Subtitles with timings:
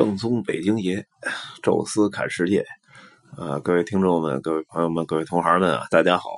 [0.00, 1.04] 正宗北京爷，
[1.62, 2.64] 宙斯看世界，
[3.36, 6.30] 啊，各位听众们、各位朋友们、各位同行们啊，大家好，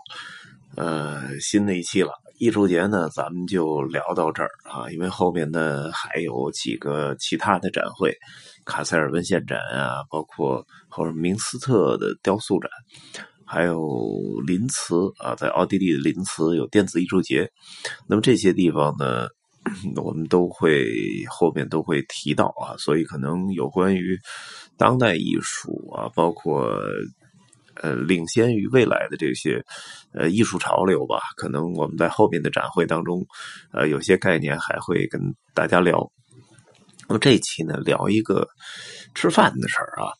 [0.75, 8.13] 呃，新的一期了，艺术节呢，咱们就聊到这儿啊，因为后面呢还有几个其他的展会，
[8.65, 12.69] 卡塞尔文献展啊，包括或者明斯特的雕塑展，
[13.47, 13.79] 还有
[14.45, 17.49] 林茨啊，在奥地利的林茨有电子艺术节，
[18.09, 19.29] 那么这些地方呢？
[19.97, 20.85] 我们都会
[21.29, 24.19] 后面都会提到啊，所以可能有关于
[24.77, 26.69] 当代艺术啊，包括
[27.77, 29.65] 呃领先于未来的这些
[30.13, 33.25] 呃艺术潮流吧，可能我们在后面的展会当中，
[33.73, 35.21] 呃有些概念还会跟
[35.55, 36.11] 大家聊。
[37.09, 38.49] 那么这一期呢，聊一个
[39.15, 40.13] 吃饭的事儿啊，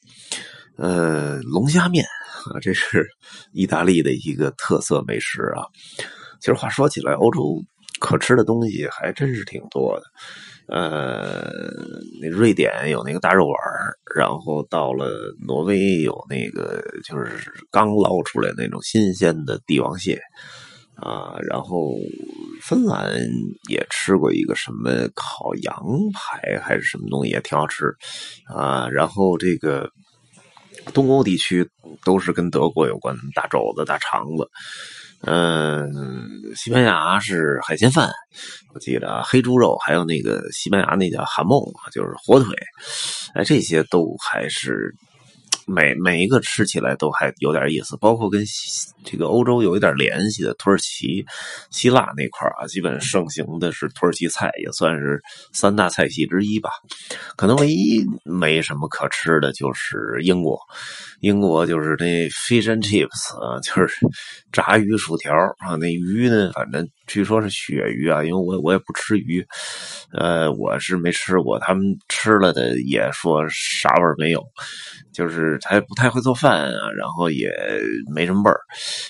[0.77, 3.07] 呃龙虾面啊，这是
[3.53, 5.67] 意大利的一个特色美食啊。
[6.41, 7.61] 其实话说起来，欧洲。
[8.03, 10.05] 可吃的东西还真是挺多的，
[10.77, 11.49] 呃，
[12.21, 13.57] 那瑞典有那个大肉丸
[14.17, 20.21] 然后到了挪威有那个就是刚捞出来那种新鲜的帝王蟹
[20.97, 21.95] 啊，然后
[22.61, 23.15] 芬兰
[23.71, 25.73] 也吃过一个什么烤羊
[26.13, 27.85] 排还是什么东西，也挺好吃
[28.53, 29.89] 啊，然后这个
[30.93, 31.71] 东欧地区
[32.05, 34.51] 都是跟德国有关，大肘子、大肠子。
[35.25, 35.91] 嗯，
[36.55, 38.11] 西班牙是海鲜饭，
[38.75, 41.61] 我记得黑猪肉，还有那个西班牙那叫哈梦，
[41.93, 42.57] 就是火腿，
[43.35, 44.95] 哎，这些都还是。
[45.67, 48.45] 每每一个吃起来都还有点意思，包括跟
[49.05, 51.25] 这个欧洲有一点联系的土耳其、
[51.71, 55.21] 希腊那块啊，基本盛行的是土耳其菜，也算是
[55.53, 56.71] 三大菜系之一吧。
[57.37, 60.59] 可能唯一没什么可吃的就是英国，
[61.21, 63.95] 英国就是那 fish and chips 啊，就是
[64.53, 69.45] 炸鱼薯条啊，那鱼呢，反正据说是鳕鱼啊，因为我我也不吃鱼，
[70.13, 74.43] 呃，我是没吃过，他们吃了的也说啥味儿没有，
[75.13, 75.59] 就是。
[75.61, 77.53] 他也不太会做饭啊，然后也
[78.15, 78.59] 没什么味儿，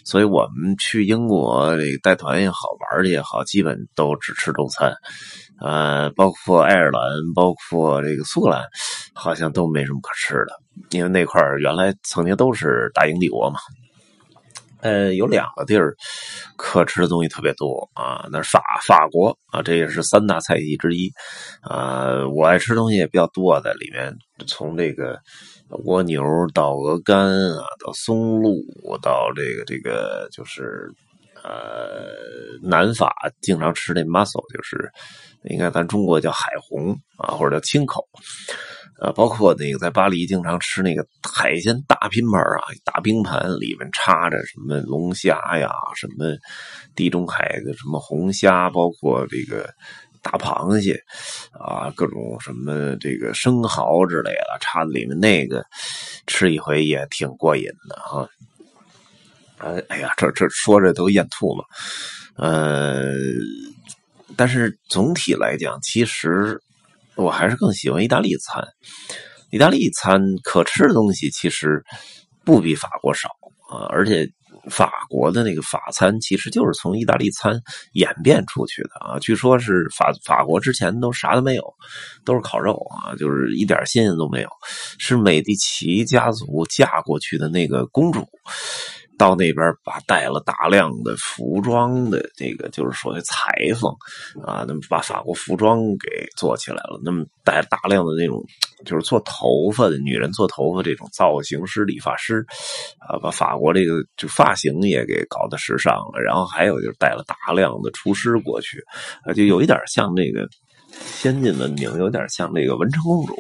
[0.05, 2.57] 所以我们去英国带团也好
[2.91, 4.93] 玩的也好，基本都只吃中餐，
[5.61, 7.01] 呃，包括爱尔兰，
[7.35, 8.63] 包括这个苏格兰，
[9.15, 10.61] 好像都没什么可吃的，
[10.91, 13.59] 因为那块儿原来曾经都是大英帝国嘛。
[14.83, 15.97] 呃，有两个地儿
[16.57, 21.11] 可吃的东西特别多啊，那是法法国啊，这也是三大菜系之一
[21.63, 22.29] 啊。
[22.29, 24.15] 我爱吃东西也比较多，在里面
[24.47, 25.19] 从这个。
[25.85, 26.23] 蜗牛
[26.53, 27.17] 到鹅肝
[27.57, 28.63] 啊，到松露，
[29.01, 30.87] 到这个这个就是
[31.43, 32.13] 呃，
[32.63, 33.11] 南法
[33.41, 34.93] 经常吃那 muscle，就是
[35.45, 38.07] 应该咱中国叫海虹啊，或者叫青口
[39.03, 46.37] 啊，包括那个在巴黎经常吃那个海鲜大拼盘啊，大冰盘里面插着什么龙虾呀，什么
[46.95, 49.69] 地中海的什么红虾，包括这个。
[50.25, 50.97] 大螃蟹
[51.51, 55.65] 啊，各种什么这个生蚝之类的，插在里面那个
[56.29, 58.29] 吃一回也挺过瘾的哈。
[59.59, 61.65] 哎哎呀，这这说着都咽吐了。
[62.37, 63.15] 呃，
[64.37, 66.63] 但是总体来讲，其实
[67.23, 68.67] 我还是更喜欢意大利餐。
[69.51, 71.85] 意大利餐可吃的东西其实
[72.45, 73.29] 不比法国少
[73.69, 74.29] 啊，而且。
[74.71, 77.61] 法国的那个法餐其实就是从意大利餐
[77.95, 81.75] 演变出去的啊，据说是法法国之前都啥都没有，
[82.25, 84.49] 都是烤肉啊，就是一点新鲜都没有，
[84.99, 88.29] 是美第奇家族嫁过去的那个公主。
[89.23, 93.89] 到那边把带了大量的服装的这个就是说裁缝
[94.45, 97.01] 啊，那么把法国服装给做起来了。
[97.05, 98.43] 那么带大量的那种
[98.85, 102.45] 就是做头发的女人做头发这种造型师、理发师
[102.99, 106.21] 啊，把法国这个就发型也给搞得时尚了。
[106.21, 108.83] 然后还有就是带了大量的厨师过去
[109.25, 110.49] 啊，就有一点像那个。
[110.93, 113.35] 先进文明有点像那个文成公主，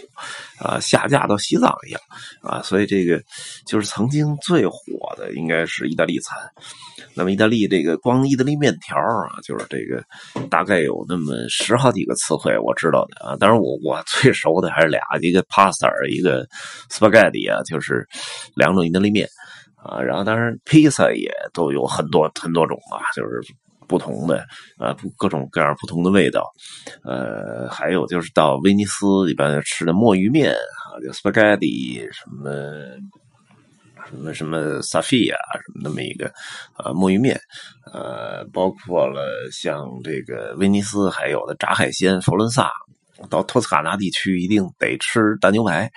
[0.58, 2.00] 啊，下嫁到西藏一样，
[2.42, 3.22] 啊，所以这个
[3.66, 4.74] 就是曾经最火
[5.16, 6.38] 的应该是意大利餐。
[7.14, 10.02] 那么意大利这个光意大利面条啊，就是这个
[10.48, 13.36] 大概有那么十好几个词汇我知道的啊。
[13.36, 16.46] 当然我我最熟的还是俩，一个 pasta，一个
[16.90, 18.06] spaghetti 啊，就是
[18.54, 19.28] 两种意大利面
[19.76, 20.00] 啊。
[20.00, 23.40] 然后当然披萨也都有很多很多种啊，就是。
[23.92, 24.38] 不同的
[24.78, 26.50] 啊，各种各样不同的味道，
[27.04, 32.50] 呃，还有就是到威尼斯一般吃的墨鱼面啊，就 spaghetti 什么
[34.08, 36.32] 什么什么 safia 什么那么一个
[36.72, 37.38] 啊墨鱼面，
[37.92, 42.72] 呃，包括了像这个威尼斯还有的炸海鲜，佛伦萨。
[43.28, 45.90] 到托斯卡纳地区一定得吃大牛排，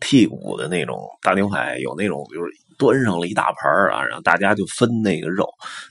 [0.00, 2.52] 剔骨的那种大牛排，有那种就是。
[2.78, 5.44] 端上了一大盘啊，然后大家就分那个肉，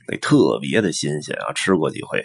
[0.06, 1.52] 得特别的新鲜啊！
[1.52, 2.18] 吃过几回，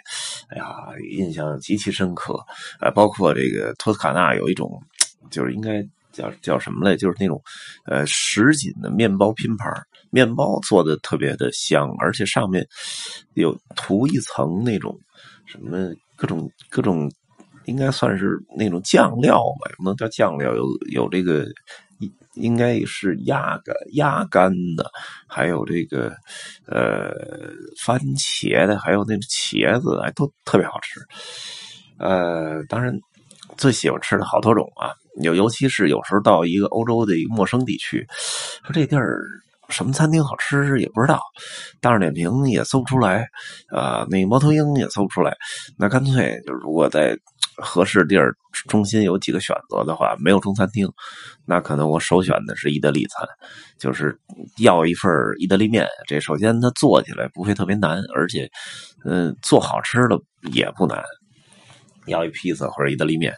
[0.50, 0.66] 哎呀，
[1.10, 2.38] 印象极其深刻。
[2.80, 4.80] 呃，包括这个托斯卡纳有一种，
[5.32, 6.94] 就是应该叫叫什么来？
[6.94, 7.42] 就是那种
[7.86, 9.68] 呃什锦的面包拼盘，
[10.10, 12.64] 面包做的特别的香，而且上面
[13.34, 14.96] 有涂一层那种
[15.44, 17.10] 什么各种各种，
[17.64, 21.46] 应该算是那种酱料吧，也不能叫酱料，有有这个
[22.34, 24.90] 应该是鸭肝鸭肝的，
[25.26, 26.12] 还有这个
[26.66, 27.12] 呃
[27.84, 31.00] 番茄的，还有那个茄子，哎，都特别好吃。
[31.98, 32.92] 呃，当然
[33.56, 34.90] 最喜欢吃的好多种啊。
[35.20, 38.06] 尤尤其是有时候到一个欧洲的一个陌生地区，
[38.64, 39.20] 说这地儿
[39.68, 41.20] 什么餐厅好吃也不知道，
[41.82, 43.28] 大众点评也搜不出来，
[43.68, 45.36] 啊，那猫头鹰也搜不出来，
[45.78, 47.14] 那干脆就如果在
[47.56, 48.34] 合适地儿
[48.68, 50.88] 中心有几个选择的话，没有中餐厅，
[51.46, 53.26] 那可能我首选的是意大利餐，
[53.78, 54.18] 就是
[54.58, 55.86] 要一份意大利面。
[56.06, 58.48] 这首先它做起来不会特别难，而且
[59.04, 60.18] 嗯，做好吃的
[60.52, 61.02] 也不难。
[62.06, 63.32] 要一披萨或者意大利面，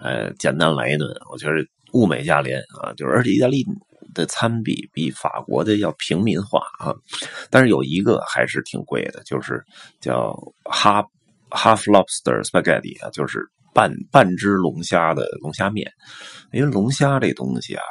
[0.00, 3.64] 呃，简单来一顿，我觉得物美价廉啊，就是而且意大利
[4.12, 6.92] 的餐比比法国的要平民化啊，
[7.48, 9.62] 但是有一个还是挺贵的，就是
[10.00, 11.06] 叫 half
[11.50, 13.38] half lobster spaghetti 啊，就是
[13.78, 15.88] 半半只龙虾的龙虾面，
[16.50, 17.82] 因为龙虾这东西啊。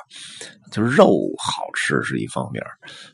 [0.69, 1.07] 就是肉
[1.42, 2.62] 好吃是一方面，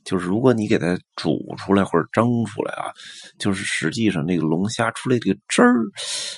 [0.04, 2.90] 就是如果你给它煮出来或者蒸出来啊，
[3.38, 5.76] 就是实际上那个龙虾出来这个汁儿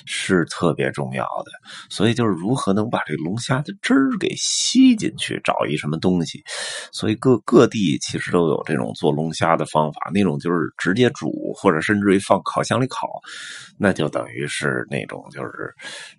[0.04, 1.50] 是特别重要的。
[1.88, 6.42] 所以就是如何能把这龙虾的汁儿给吸进去，找一什么东西。
[6.92, 13.08] 所以各各地其实都有这种做龙虾的方法，那种就是直接煮，或者甚至于放烤箱里烤，
[13.78, 15.74] 那就等于是那种就是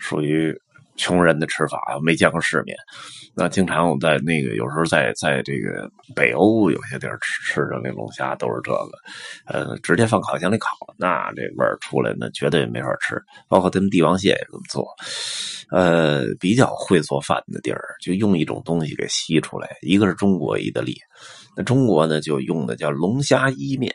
[0.08, 0.56] 属于。
[1.00, 2.76] 穷人的吃法没见过世面。
[3.36, 8.98] 那经常我在那个有时候在在这个北欧有些地儿吃吃的那龙虾都是这个，
[9.46, 13.16] 呃，直接放烤箱里烤，那这味儿出来那绝对没法吃。
[13.48, 14.88] 包括他们帝王蟹也这么做。
[15.70, 20.98] 呃，比较会做饭的地儿就用一种东西给吸出来，一个是中国意大利，
[21.56, 23.94] 那中国呢就用的叫龙虾伊面。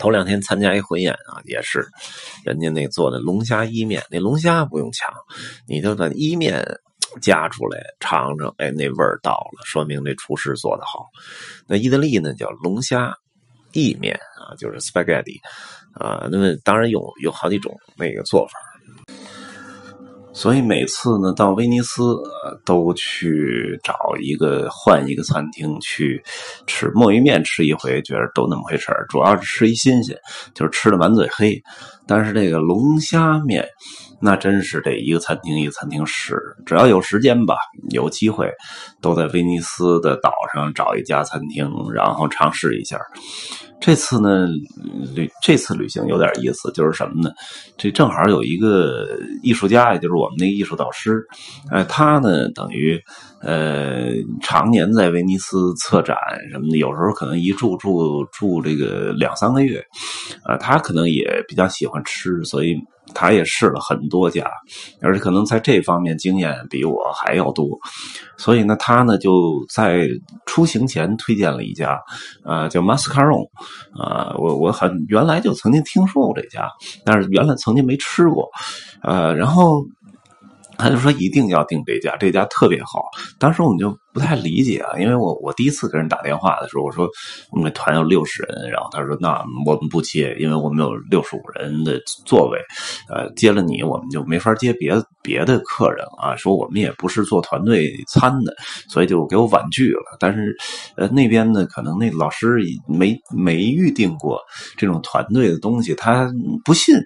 [0.00, 1.86] 头两天参加一婚宴啊，也是
[2.44, 5.08] 人家那做的龙虾意面，那龙虾不用抢，
[5.68, 6.60] 你就把意面
[7.20, 11.06] 夹出来尝尝，哎，那味儿到了，说明这厨师做的好。
[11.68, 13.14] 那意大利呢叫龙虾
[13.72, 15.38] 意面啊，就是 spaghetti
[15.92, 18.58] 啊，那么当然有有好几种那个做法。
[20.32, 22.16] 所以每次呢，到威尼斯
[22.64, 26.22] 都去找一个换一个餐厅去
[26.66, 30.16] 吃墨鱼面，吃一回觉得都那么回事主要是吃一新鲜，
[30.54, 31.60] 就是吃的满嘴黑。
[32.06, 33.66] 但是这个龙虾面，
[34.20, 37.56] 那真是得一个餐厅一个餐厅试，只要有时间吧，
[37.90, 38.50] 有机会
[39.00, 42.98] 都在威尼斯的岛上找一家餐厅，然后尝试一下。
[43.80, 44.46] 这次呢，
[45.14, 47.30] 旅这次旅行有点意思，就是什么呢？
[47.78, 49.08] 这正好有一个
[49.42, 51.26] 艺术家，也就是我们那个艺术导师，
[51.70, 53.00] 哎，他呢等于
[53.40, 54.10] 呃
[54.42, 56.16] 常年在威尼斯策展
[56.52, 59.82] 什么的，有时候可能一住住住这个两三个月，
[60.44, 62.76] 啊，他可能也比较喜欢吃，所以。
[63.14, 64.44] 他也试了很多家，
[65.00, 67.66] 而且可能在这方面经验比我还要多，
[68.36, 70.08] 所以呢，他呢就在
[70.46, 71.98] 出行前推荐了一家，
[72.44, 73.48] 呃，叫 Mascaron，
[73.92, 76.68] 啊，我我很原来就曾经听说过这家，
[77.04, 78.48] 但是原来曾经没吃过，
[79.02, 79.84] 呃，然后
[80.78, 83.04] 他就说一定要订这家，这家特别好，
[83.38, 83.96] 当时我们就。
[84.12, 87.08] 不太理解啊，因为我我第一次跟人打电话的时候，我说
[87.52, 92.58] 我们团有六十人，然后他说那我们不接，因为我们有六十五人的座位，
[93.08, 96.34] 呃，接了你我们就没法接别别的客人啊。
[96.34, 98.52] 说我们也不是做团队餐的，
[98.88, 100.16] 所以就给我婉拒了。
[100.18, 100.56] 但是
[100.96, 104.40] 呃那边呢，可能那老师没没预定过
[104.76, 106.28] 这种团队的东西，他
[106.64, 106.96] 不信，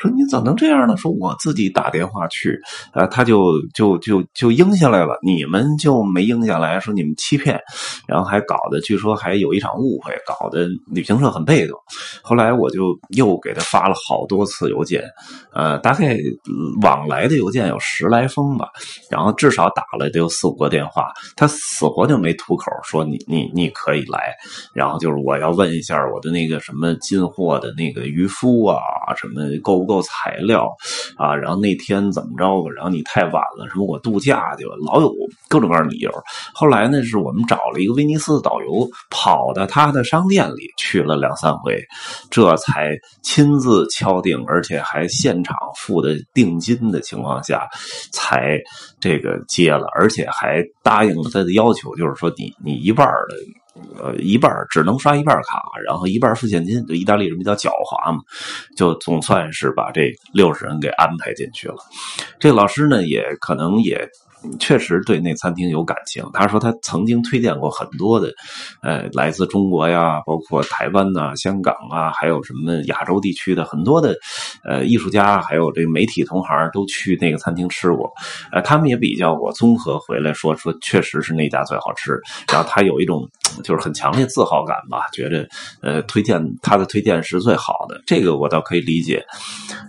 [0.00, 0.96] 说你怎么能这样呢？
[0.96, 2.58] 说我自己打电话去，
[2.94, 6.37] 呃，他就就就就应下来了，你们就没应。
[6.38, 7.60] 听下来说你们欺骗，
[8.06, 11.76] 然后还搞得据说还有一场误会，搞得旅行社很被动。
[12.22, 15.02] 后来我就又给他发了好多次邮件，
[15.52, 16.16] 呃，大概
[16.82, 18.68] 往来的邮件有十来封吧，
[19.10, 24.34] 然后至少打了得有四五个电话，他死活就没吐口说你你你可以来。
[24.74, 28.78] 然后就是我要问一下我的那个什么进货的那个渔夫啊，
[29.16, 30.68] 什么够不够材料
[31.16, 31.34] 啊？
[31.34, 32.68] 然后那天怎么着？
[32.70, 35.12] 然后你太晚了，什么我度假去了，老有
[35.48, 36.10] 各种各样的理由。
[36.54, 41.80] 后来呢，是我们找了一个威尼斯的导游，跑到他的商店里去了两三回，
[42.30, 47.66] 这才亲自敲定，而且还现场付的定金的情况下，
[48.12, 48.58] 才
[49.00, 53.36] 这个接了，而且还答应了他的要求，就是说你你一半的。
[53.96, 56.84] 呃，一半只能刷一半卡，然后一半付现金。
[56.86, 58.18] 就意大利人比较狡猾嘛，
[58.76, 61.76] 就总算是把这六十人给安排进去了。
[62.40, 64.04] 这老师呢，也可能也
[64.58, 66.24] 确实对那餐厅有感情。
[66.32, 68.32] 他说他曾经推荐过很多的，
[68.82, 74.16] 呃，来自中国呀，包括台湾呐、香港啊，还有什么亚洲地区的很多的，
[74.64, 78.10] 呃，艺术家还有这媒体同行都去那个餐厅吃过。
[78.52, 82.12] 呃，他们也比较过，综合回来说说，确实是那家最好吃。
[82.52, 83.28] 然后他有一种
[83.64, 85.48] 就是很强烈自豪感吧，觉得
[85.82, 88.00] 呃，推荐他的推荐是最好的。
[88.06, 89.24] 这个我倒可以理解。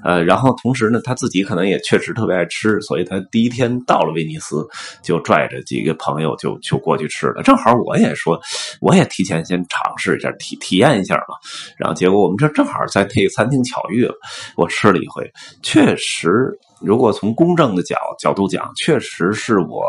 [0.03, 4.65] 呃，然后同时呢，他自己可能也确实特别爱吃，所以他第一天到了威尼斯，
[5.03, 7.43] 就拽着几个朋友就就过去吃了。
[7.43, 8.39] 正好我也说，
[8.81, 11.35] 我也提前先尝试一下，体体验一下嘛。
[11.77, 14.15] 然后结果我们这正好在那个餐厅巧遇了，
[14.55, 15.29] 我吃了一回，
[15.61, 16.57] 确实。
[16.81, 19.85] 如果从公正的角角度讲，确实是我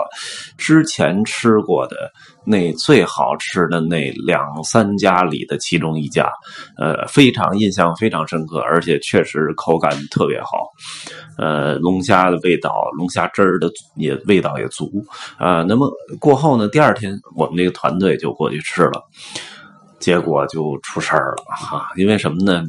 [0.59, 2.11] 之前吃过的
[2.45, 6.31] 那最好吃的那两三家里的其中一家，
[6.77, 10.69] 呃，非常印象非常深刻，而且确实口感特别好，
[11.39, 14.91] 呃，龙虾的味道，龙虾汁儿的也味道也足
[15.39, 15.63] 啊。
[15.63, 19.03] 那么过后呢，第二天我们那个团队就过去吃了，
[19.99, 22.65] 结果就出事儿了哈，因为什么呢？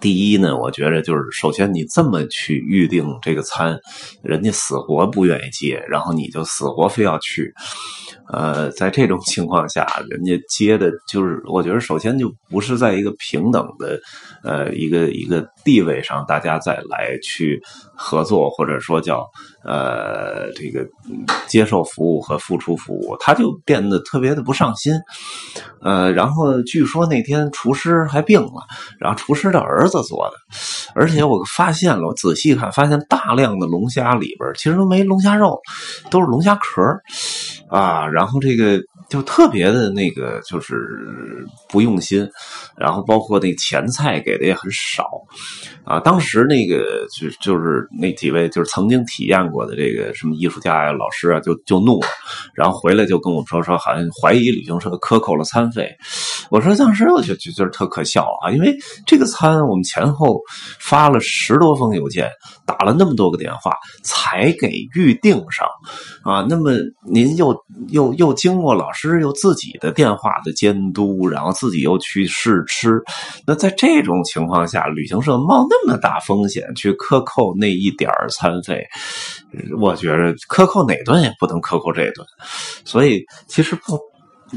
[0.00, 3.78] 第一呢，我觉着就是首先你这么去预定这个餐，
[4.22, 7.52] 人家死活不愿意接，然后你就死活非要去。
[8.30, 13.98] 呃，在这种情况下，人家接的就是，我觉得首先就不是在一个平等的，
[14.44, 17.58] 呃，一个一个地位上，大家再来去
[17.96, 19.26] 合作，或者说叫
[19.64, 20.86] 呃这个
[21.46, 24.92] 接受服务和付出服务，他就变得特别的不上心。
[25.80, 28.66] 呃，然后据说那天厨师还病了，
[28.98, 30.36] 然后厨师的儿子做的，
[30.94, 35.60] 而且我发现了，我仔细看，发现大量的龙虾里边其实都没龙虾肉，
[36.10, 36.82] 都是龙虾壳
[37.68, 38.06] 啊。
[38.08, 42.28] 然后这个就特别的那个，就是不用心，
[42.76, 45.04] 然后包括那前菜给的也很少，
[45.84, 52.08] 啊，当时那个就就是那几位就是曾经体验过的这个什么艺术家呀、老师啊，就就怒了，
[52.54, 55.90] 然后回来就跟我们说说，好像怀疑旅行社克扣了餐费。
[56.50, 58.74] 我说当时我就就就是特可笑啊，因为
[59.06, 60.40] 这个餐我们前后
[60.80, 62.30] 发了十多封邮件，
[62.64, 65.66] 打了那么多个电话才给预定上，
[66.28, 66.72] 啊，那么
[67.06, 67.56] 您又
[67.88, 68.08] 又。
[68.18, 73.00] 又经过老师又自己的电话的监督，然后自己又去试吃，
[73.46, 78.84] 那在这种情况下，旅行社冒那么大风险去克扣那一点餐费，
[79.78, 82.26] 我觉着克扣哪顿也不能克扣这顿，
[82.84, 83.96] 所以其实不。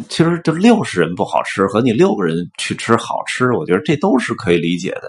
[0.08, 5.04] 其实就六十人不好吃，和你六个人去吃好吃，我觉得这都是可以理解的，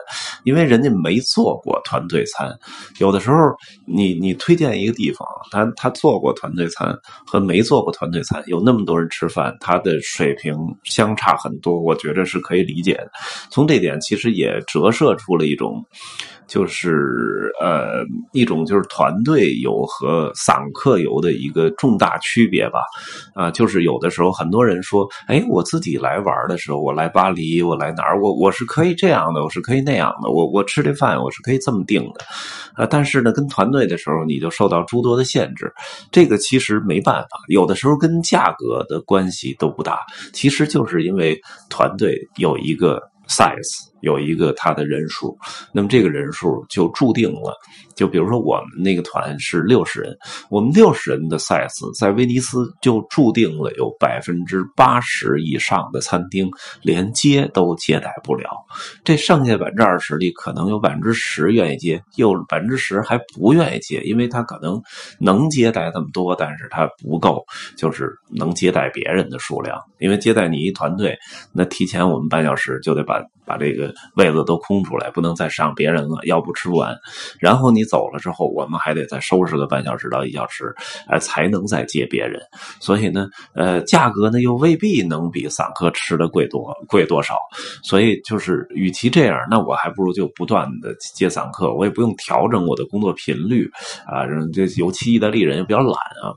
[0.45, 2.53] 因为人家没做过团队餐。
[2.99, 3.37] 有的时候，
[3.87, 6.97] 你你推荐一个地方，他他做过团队餐
[7.27, 13.11] 和没做过团队餐，有那么多人吃饭，他的水平相差很多，我觉得是可以理解的。
[13.51, 15.85] 从这点其实也折射出了一种。
[16.47, 22.81] 就是呃一种就是团队游和散客游的一个重大区别吧，
[23.35, 32.25] 啊，就是有的时候很多人说，哎，我自己来玩的时候，我来巴黎，我来哪儿，我我是可以这样的，我是可以那样的，我我吃这饭我是可以这么定的，
[32.75, 35.73] 啊，但是呢，跟团队的时候你就受到诸多的限制，
[36.11, 39.99] 这个其实没办法，有的时候跟价格的关系都不大，
[40.33, 43.92] 其实就是因为团队有一个 size。
[44.03, 45.37] 有一个他的人数，
[45.73, 47.57] 那么这个人数就注定了。
[47.95, 50.17] 就比如说我们那个团是六十人，
[50.51, 56.51] 我们六十人的 size 在威尼斯就注定了有百分之八十以上的餐厅
[56.83, 58.49] 连接都接待不了。
[59.05, 64.83] 这剩下百分之二十里，可能有百分之十愿意接，又百分之十还不愿意接，因为他可能
[65.21, 67.45] 能接待这么多，但是他不够，
[67.77, 69.79] 就是能接待别人的数量。
[69.99, 71.17] 因为接待你一团队，
[71.53, 73.92] 那提前我们半小时就得把把这个。
[74.17, 76.97] 位子都空出来，不能再上别人了，要不吃不完。
[77.39, 80.75] 然后你走了之后，我们还得再收拾个半小时到一小时，
[81.09, 82.41] 哎，才能再接别人。
[82.81, 87.37] 所以呢，呃，价格呢又未必能比散客吃的贵多贵多少。
[87.83, 93.71] 所以就是，与其这样，那我还不如就不断的接散客，我也不用调整我的工作频率
[94.07, 94.27] 啊。
[94.53, 96.33] 这尤其意大利人也比较懒啊。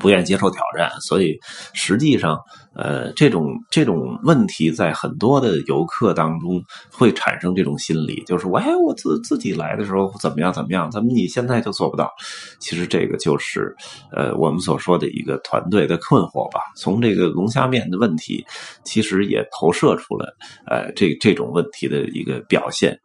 [0.00, 1.38] 不愿意接受挑战，所以
[1.72, 2.38] 实际上，
[2.74, 12.10] 呃，这种这种问题在很多的游客当中会产生这种心理，就是我哎，我自自己来的时候怎么样怎么样，怎么你现在就做不到？
[12.58, 13.74] 其实这个就是
[14.12, 16.60] 呃我们所说的一个团队的困惑吧。
[16.76, 18.44] 从这个龙虾面的问题，
[18.84, 20.36] 其实也投射出了
[20.66, 22.98] 呃这这种问题的一个表现。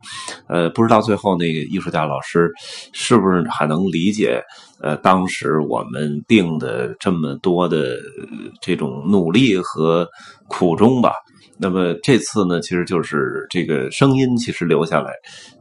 [0.48, 2.52] 呃，不知道最后那个艺术家老师
[2.94, 4.42] 是不是还能理解？
[4.82, 7.98] 呃，当时我们定的这么多的
[8.62, 10.08] 这种努力和
[10.48, 11.14] 苦衷吧，
[11.58, 15.12] 那么这次呢，其实就是这个声音，其实留下来，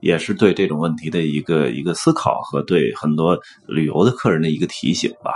[0.01, 5.33] 也是对这种问题的一个一个思考和对很多旅游的客人的一个提醒吧。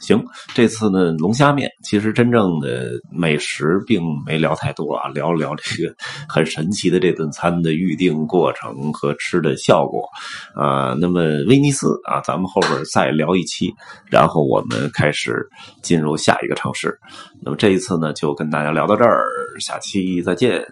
[0.00, 5.94] 行，这次呢龙虾面，其实真正的美食并没聊太多啊，聊聊这个
[6.28, 10.08] 很神奇的这顿餐的预定过程和吃的效果
[10.54, 10.96] 啊。
[10.98, 13.74] 那么威尼斯啊，咱们后边再聊一期，
[14.10, 15.48] 然后我们开始
[15.82, 16.98] 进入下一个城市。
[17.42, 19.24] 那么这一次呢，就跟大家聊到这儿，
[19.58, 20.66] 下期再见。